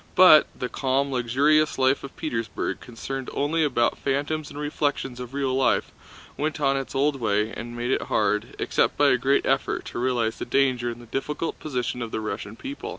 But 0.15 0.47
the 0.57 0.67
calm, 0.67 1.11
luxurious 1.11 1.77
life 1.77 2.03
of 2.03 2.17
Petersburg, 2.17 2.79
concerned 2.79 3.29
only 3.33 3.63
about 3.63 3.99
phantoms 3.99 4.49
and 4.49 4.57
reflections 4.59 5.19
of 5.19 5.35
real 5.35 5.53
life, 5.53 5.91
went 6.35 6.59
on 6.59 6.75
in 6.75 6.81
its 6.81 6.95
old 6.95 7.17
way 7.17 7.51
and 7.53 7.77
made 7.77 7.91
it 7.91 8.01
hard, 8.09 8.55
except 8.57 8.97
by 8.97 9.09
a 9.09 9.17
great 9.19 9.45
effort, 9.45 9.85
to 9.93 9.99
realize 9.99 10.39
the 10.39 10.45
danger 10.45 10.89
and 10.89 11.03
the 11.03 11.05
difficult 11.05 11.59
position 11.59 12.01
of 12.01 12.09
the 12.09 12.19
Russian 12.19 12.55
people. 12.55 12.89